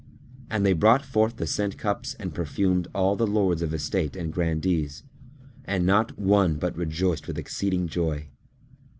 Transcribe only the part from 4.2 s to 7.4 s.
Grandees; and not one but rejoiced with